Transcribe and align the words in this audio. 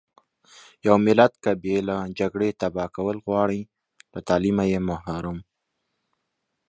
يو 0.85 0.95
ملت 1.05 1.33
که 1.43 1.51
بې 1.61 1.75
له 1.87 1.95
جګړې 2.19 2.49
تبا 2.61 2.85
کول 2.95 3.17
غواړٸ 3.25 3.51
له 4.13 4.19
تعليمه 4.27 4.63
يې 4.71 4.79
محروم. 4.89 5.37